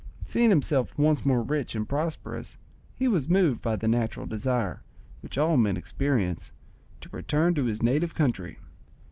Seeing 0.25 0.49
himself 0.49 0.97
once 0.97 1.23
more 1.27 1.43
rich 1.43 1.75
and 1.75 1.87
prosperous, 1.87 2.57
he 2.95 3.07
was 3.07 3.29
moved 3.29 3.61
by 3.61 3.75
the 3.75 3.87
natural 3.87 4.25
desire, 4.25 4.81
which 5.19 5.37
all 5.37 5.57
men 5.57 5.77
experience, 5.77 6.51
to 7.01 7.09
return 7.11 7.53
to 7.53 7.65
his 7.65 7.83
native 7.83 8.15
country. 8.15 8.57